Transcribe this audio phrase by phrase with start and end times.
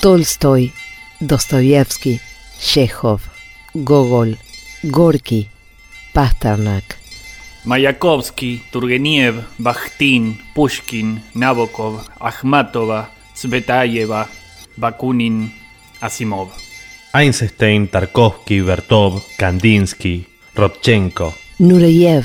[0.00, 0.72] Tolstoy,
[1.20, 2.20] Dostoyevsky,
[2.58, 3.20] Chekhov,
[3.84, 4.34] Gogol,
[4.90, 5.48] Gorky,
[6.14, 6.84] Pasternak.
[7.64, 14.26] Mayakovsky, Turgeniev, Bakhtin, Pushkin, Nabokov, Akhmatova, Tsvetaeva,
[14.80, 15.52] Bakunin,
[16.00, 16.48] Asimov.
[17.12, 20.26] Einstein, Tarkovsky, Bertov, Kandinsky,
[20.56, 21.34] Rodchenko.
[21.58, 22.24] Nureyev,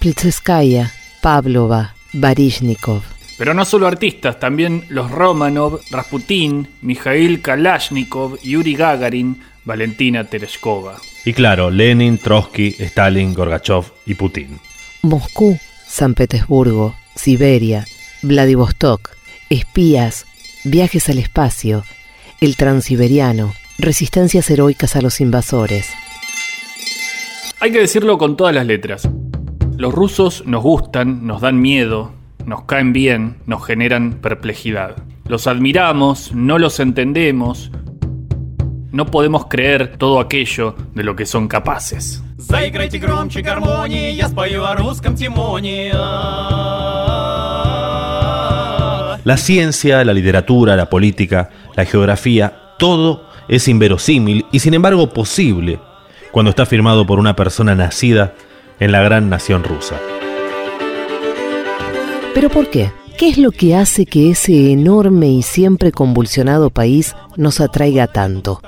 [0.00, 0.86] Plitskaya,
[1.22, 1.84] Pavlova,
[2.20, 3.15] Baryshnikov.
[3.38, 10.96] Pero no solo artistas, también los Romanov, Rasputin, Mikhail Kalashnikov, Yuri Gagarin, Valentina Tereshkova.
[11.24, 14.58] Y claro, Lenin, Trotsky, Stalin, Gorbachev y Putin.
[15.02, 17.84] Moscú, San Petersburgo, Siberia,
[18.22, 19.10] Vladivostok,
[19.50, 20.26] espías,
[20.64, 21.84] viajes al espacio,
[22.40, 25.90] el transiberiano, resistencias heroicas a los invasores.
[27.60, 29.08] Hay que decirlo con todas las letras.
[29.76, 32.15] Los rusos nos gustan, nos dan miedo,
[32.46, 34.94] nos caen bien, nos generan perplejidad.
[35.26, 37.72] Los admiramos, no los entendemos,
[38.92, 42.22] no podemos creer todo aquello de lo que son capaces.
[49.24, 55.80] La ciencia, la literatura, la política, la geografía, todo es inverosímil y sin embargo posible
[56.30, 58.34] cuando está firmado por una persona nacida
[58.78, 59.96] en la gran nación rusa.
[62.36, 62.92] ¿Pero por qué?
[63.16, 68.60] ¿Qué es lo que hace que ese enorme y siempre convulsionado país nos atraiga tanto?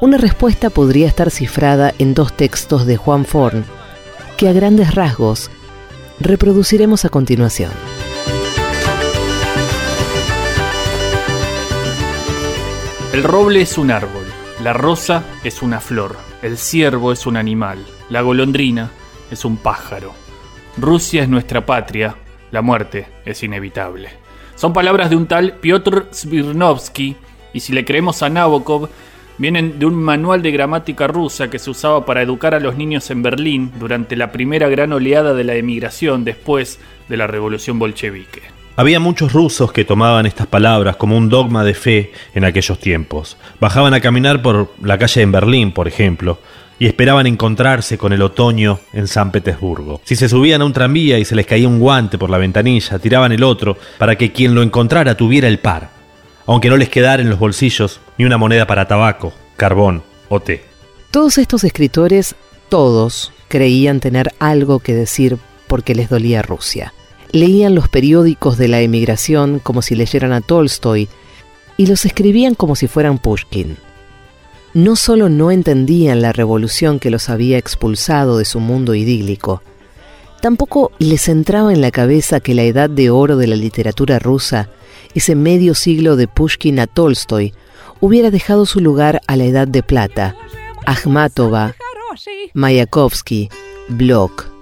[0.00, 3.64] Una respuesta podría estar cifrada en dos textos de Juan Forn,
[4.36, 5.50] que a grandes rasgos
[6.20, 7.72] reproduciremos a continuación.
[13.12, 14.26] El roble es un árbol,
[14.62, 18.92] la rosa es una flor, el ciervo es un animal, la golondrina
[19.32, 20.12] es un pájaro.
[20.78, 22.21] Rusia es nuestra patria,
[22.52, 24.10] la muerte es inevitable.
[24.54, 27.16] Son palabras de un tal Piotr Svirnovsky,
[27.52, 28.88] y si le creemos a Nabokov,
[29.38, 33.10] vienen de un manual de gramática rusa que se usaba para educar a los niños
[33.10, 38.42] en Berlín durante la primera gran oleada de la emigración después de la revolución bolchevique.
[38.76, 43.36] Había muchos rusos que tomaban estas palabras como un dogma de fe en aquellos tiempos.
[43.60, 46.38] Bajaban a caminar por la calle en Berlín, por ejemplo,
[46.78, 50.00] y esperaban encontrarse con el otoño en San Petersburgo.
[50.04, 52.98] Si se subían a un tranvía y se les caía un guante por la ventanilla,
[52.98, 55.90] tiraban el otro para que quien lo encontrara tuviera el par,
[56.46, 60.64] aunque no les quedara en los bolsillos ni una moneda para tabaco, carbón o té.
[61.10, 62.34] Todos estos escritores,
[62.68, 65.38] todos, creían tener algo que decir
[65.68, 66.92] porque les dolía Rusia
[67.32, 71.08] leían los periódicos de la emigración como si leyeran a Tolstoy
[71.76, 73.76] y los escribían como si fueran Pushkin.
[74.74, 79.62] No solo no entendían la revolución que los había expulsado de su mundo idílico,
[80.40, 84.70] tampoco les entraba en la cabeza que la edad de oro de la literatura rusa,
[85.14, 87.52] ese medio siglo de Pushkin a Tolstoy,
[88.00, 90.36] hubiera dejado su lugar a la edad de plata,
[90.86, 91.74] Akhmatova,
[92.54, 93.50] Mayakovsky,
[93.88, 94.52] Bloch,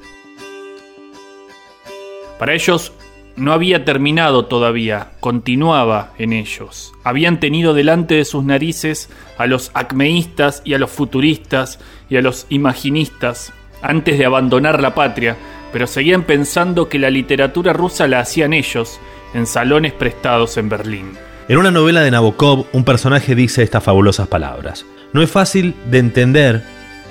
[2.40, 2.90] para ellos
[3.36, 6.92] no había terminado todavía, continuaba en ellos.
[7.04, 9.08] Habían tenido delante de sus narices
[9.38, 13.52] a los acmeístas y a los futuristas y a los imaginistas
[13.82, 15.36] antes de abandonar la patria,
[15.72, 19.00] pero seguían pensando que la literatura rusa la hacían ellos
[19.32, 21.12] en salones prestados en Berlín.
[21.48, 24.84] En una novela de Nabokov, un personaje dice estas fabulosas palabras.
[25.12, 26.62] No es fácil de entender,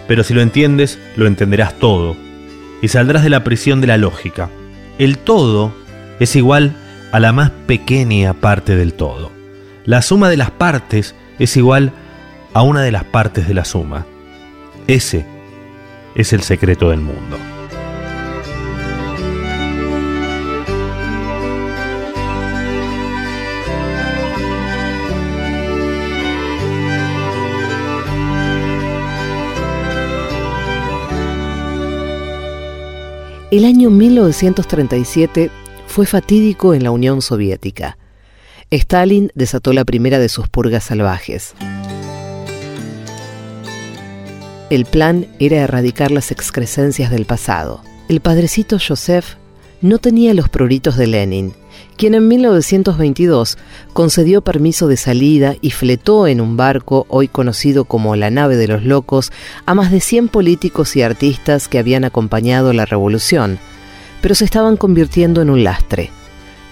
[0.07, 2.15] pero si lo entiendes, lo entenderás todo,
[2.81, 4.49] y saldrás de la prisión de la lógica
[4.99, 5.73] el todo
[6.19, 6.75] es igual
[7.11, 9.31] a la más pequeña parte del todo.
[9.85, 11.91] La suma de las partes es igual
[12.53, 14.05] a una de las partes de la suma.
[14.87, 15.25] Ese
[16.15, 17.37] es el secreto del mundo.
[33.51, 35.49] El año 1937
[35.99, 37.97] fue fatídico en la Unión Soviética.
[38.71, 41.55] Stalin desató la primera de sus purgas salvajes.
[44.69, 47.81] El plan era erradicar las excrescencias del pasado.
[48.07, 49.35] El padrecito Joseph
[49.81, 51.53] no tenía los pruritos de Lenin
[51.97, 53.57] quien en 1922
[53.91, 58.69] concedió permiso de salida y fletó en un barco, hoy conocido como la nave de
[58.69, 59.33] los locos,
[59.65, 63.59] a más de 100 políticos y artistas que habían acompañado la revolución,
[64.21, 66.09] pero se estaban convirtiendo en un lastre.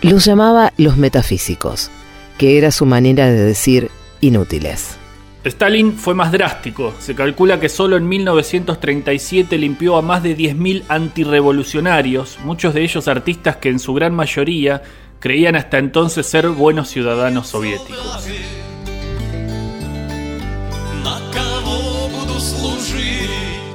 [0.01, 1.89] Los llamaba los metafísicos,
[2.37, 3.89] que era su manera de decir
[4.21, 4.97] inútiles.
[5.43, 6.93] Stalin fue más drástico.
[6.99, 13.07] Se calcula que solo en 1937 limpió a más de 10.000 antirrevolucionarios, muchos de ellos
[13.07, 14.81] artistas que en su gran mayoría
[15.19, 18.27] creían hasta entonces ser buenos ciudadanos soviéticos.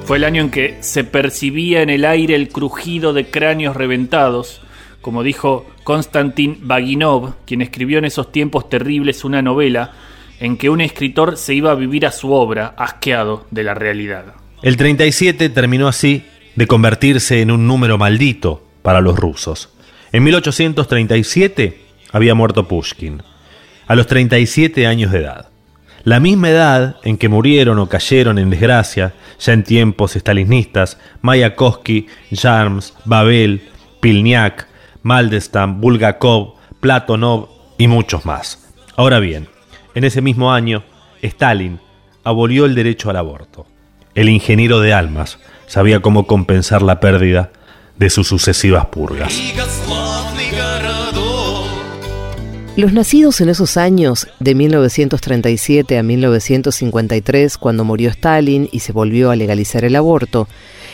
[0.05, 4.61] Fue el año en que se percibía en el aire el crujido de cráneos reventados,
[5.01, 9.93] como dijo Konstantin Baginov, quien escribió en esos tiempos terribles una novela
[10.41, 14.25] en que un escritor se iba a vivir a su obra, asqueado de la realidad.
[14.61, 19.69] El 37 terminó así de convertirse en un número maldito para los rusos.
[20.11, 21.79] En 1837
[22.11, 23.23] había muerto Pushkin,
[23.87, 25.52] a los 37 años de edad.
[26.03, 32.07] La misma edad en que murieron o cayeron en desgracia, ya en tiempos stalinistas, Mayakovsky,
[32.33, 33.69] Jarms, Babel,
[34.01, 34.67] Pilniak,
[35.01, 37.47] Maldestam, Bulgakov, Platonov
[37.77, 38.67] y muchos más.
[38.97, 39.47] Ahora bien,
[39.95, 40.83] en ese mismo año,
[41.21, 41.79] Stalin
[42.25, 43.65] abolió el derecho al aborto.
[44.13, 47.51] El ingeniero de almas sabía cómo compensar la pérdida
[47.97, 49.33] de sus sucesivas purgas.
[52.75, 59.29] Los nacidos en esos años, de 1937 a 1953, cuando murió Stalin y se volvió
[59.29, 60.47] a legalizar el aborto,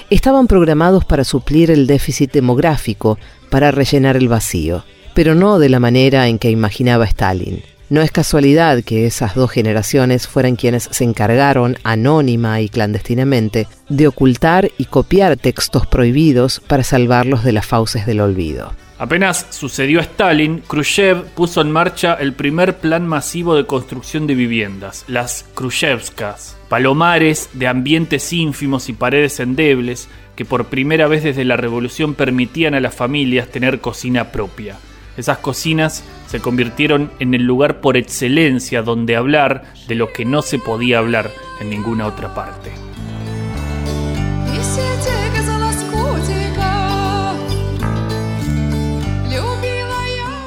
[0.10, 3.18] estaban programados para suplir el déficit demográfico,
[3.50, 4.84] para rellenar el vacío,
[5.16, 7.64] pero no de la manera en que imaginaba Stalin.
[7.90, 14.08] No es casualidad que esas dos generaciones fueran quienes se encargaron, anónima y clandestinamente, de
[14.08, 18.74] ocultar y copiar textos prohibidos para salvarlos de las fauces del olvido.
[19.00, 24.36] Apenas sucedió a Stalin, Khrushchev puso en marcha el primer plan masivo de construcción de
[24.36, 31.46] viviendas, las Khrushchevskas, palomares de ambientes ínfimos y paredes endebles que por primera vez desde
[31.46, 34.75] la revolución permitían a las familias tener cocina propia.
[35.16, 40.42] Esas cocinas se convirtieron en el lugar por excelencia donde hablar de lo que no
[40.42, 41.31] se podía hablar
[41.62, 42.88] en ninguna otra parte.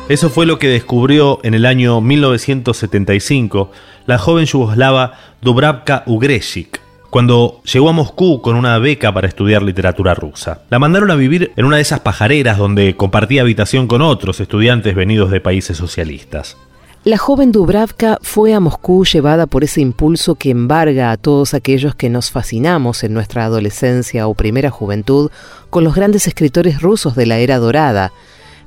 [0.08, 3.70] Eso fue lo que descubrió en el año 1975
[4.06, 10.12] la joven yugoslava Dubravka Ugresik, cuando llegó a Moscú con una beca para estudiar literatura
[10.14, 10.62] rusa.
[10.70, 14.96] La mandaron a vivir en una de esas pajareras donde compartía habitación con otros estudiantes
[14.96, 16.56] venidos de países socialistas.
[17.04, 21.94] La joven Dubravka fue a Moscú llevada por ese impulso que embarga a todos aquellos
[21.94, 25.30] que nos fascinamos en nuestra adolescencia o primera juventud
[25.70, 28.12] con los grandes escritores rusos de la era dorada,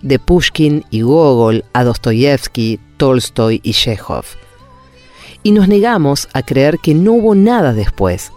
[0.02, 4.26] de Pushkin y Gogol a Dostoyevsky, Tolstoy y Chekhov.
[5.44, 8.32] Y nos negamos a creer que no hubo nada después,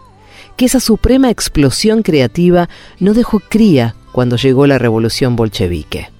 [0.57, 2.69] que esa suprema explosión creativa
[3.01, 6.11] no dejó cría cuando llegó la revolución bolchevique.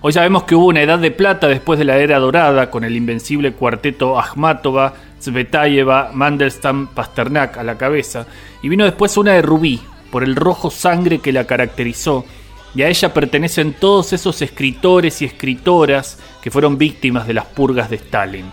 [0.00, 2.94] Hoy sabemos que hubo una edad de plata después de la era dorada con el
[2.94, 8.26] invencible cuarteto Akhmatova, Tsvetayeva, Mandelstam, Pasternak a la cabeza,
[8.62, 9.80] y vino después una de rubí,
[10.12, 12.24] por el rojo sangre que la caracterizó
[12.74, 17.90] y a ella pertenecen todos esos escritores y escritoras que fueron víctimas de las purgas
[17.90, 18.50] de Stalin.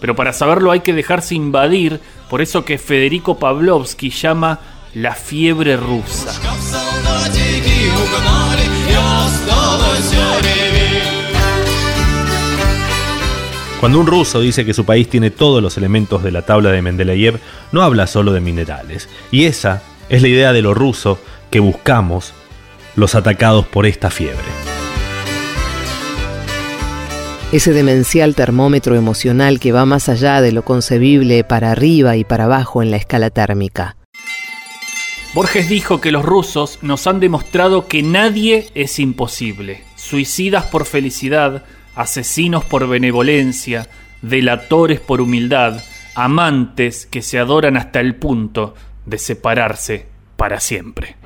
[0.00, 4.60] Pero para saberlo hay que dejarse invadir por eso que Federico Pavlovsky llama
[4.94, 6.32] la fiebre rusa.
[13.80, 16.80] Cuando un ruso dice que su país tiene todos los elementos de la tabla de
[16.80, 17.38] Mendeleev,
[17.70, 19.10] no habla solo de minerales.
[19.30, 21.18] Y esa es la idea de lo ruso
[21.50, 22.32] que buscamos
[22.96, 24.44] los atacados por esta fiebre.
[27.52, 32.44] Ese demencial termómetro emocional que va más allá de lo concebible para arriba y para
[32.44, 33.96] abajo en la escala térmica.
[35.34, 39.82] Borges dijo que los rusos nos han demostrado que nadie es imposible.
[39.96, 43.88] Suicidas por felicidad, asesinos por benevolencia,
[44.22, 45.80] delatores por humildad,
[46.14, 48.74] amantes que se adoran hasta el punto
[49.06, 51.16] de separarse para siempre.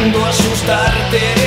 [0.00, 1.39] Intentando asustarte.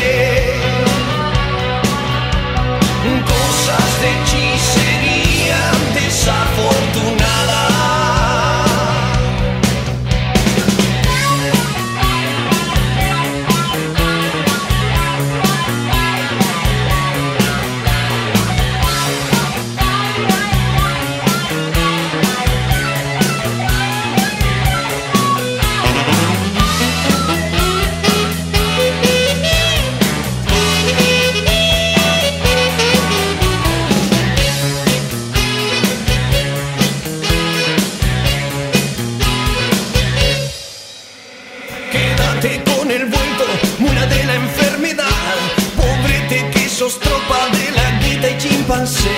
[46.92, 49.10] Tropa de la guita y chimpancé.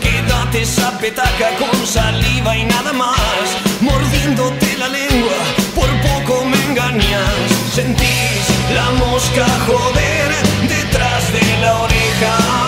[0.00, 3.56] Quédate esa petaca con saliva y nada más.
[3.80, 5.38] Mordiéndote la lengua,
[5.74, 7.32] por poco me engañas.
[7.72, 8.44] Sentís
[8.74, 10.28] la mosca joder
[10.68, 12.65] detrás de la oreja.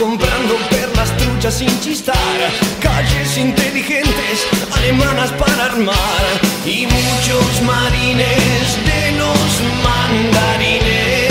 [0.00, 2.16] Comprando perlas truchas sin chistar,
[2.80, 6.24] calles inteligentes, alemanas para armar,
[6.64, 11.29] y muchos marines de los mandarines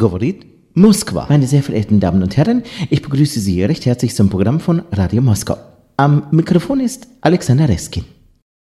[0.00, 1.26] Govorit Moskwa.
[1.28, 5.20] Meine sehr verehrten Damen und Herren, ich begrüße Sie recht herzlich zum Programm von Radio
[5.20, 5.56] Moskau.
[5.98, 8.04] Am Mikrofon ist Alexander Reskin.